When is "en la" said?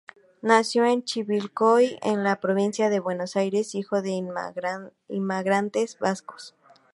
2.01-2.39